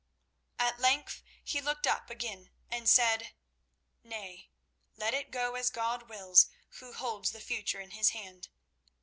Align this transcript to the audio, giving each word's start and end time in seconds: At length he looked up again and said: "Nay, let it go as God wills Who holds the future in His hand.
At 0.57 0.79
length 0.79 1.21
he 1.43 1.61
looked 1.61 1.85
up 1.85 2.09
again 2.09 2.49
and 2.71 2.89
said: 2.89 3.35
"Nay, 4.03 4.49
let 4.95 5.13
it 5.13 5.29
go 5.29 5.53
as 5.53 5.69
God 5.69 6.09
wills 6.09 6.47
Who 6.79 6.93
holds 6.93 7.33
the 7.33 7.39
future 7.39 7.79
in 7.79 7.91
His 7.91 8.09
hand. 8.09 8.49